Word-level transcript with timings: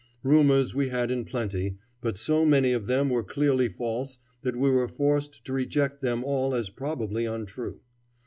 Rumors 0.23 0.73
we 0.73 0.89
had 0.89 1.11
in 1.11 1.25
plenty, 1.25 1.77
but 2.01 2.17
so 2.17 2.43
many 2.43 2.73
of 2.73 2.87
them 2.87 3.11
were 3.11 3.21
clearly 3.23 3.69
false 3.69 4.17
that 4.41 4.55
we 4.55 4.71
were 4.71 4.87
forced 4.87 5.45
to 5.45 5.53
reject 5.53 6.01
them 6.01 6.23
all 6.23 6.55
as 6.55 6.71
probably 6.71 7.25
untrue. 7.25 7.81